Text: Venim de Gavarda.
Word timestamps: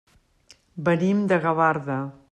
Venim 0.89 1.21
de 1.33 1.41
Gavarda. 1.47 2.03